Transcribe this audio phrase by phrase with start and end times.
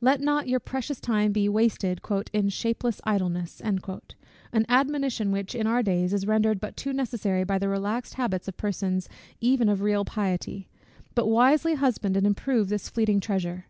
[0.00, 2.00] Let not your precious time be wasted
[2.32, 3.80] "in shapeless idleness;" an
[4.68, 8.56] admonition which, in our days, is rendered but too necessary by the relaxed habits of
[8.56, 9.08] persons
[9.40, 10.68] even of real piety:
[11.16, 13.66] but wisely husband and improve this fleeting treasure.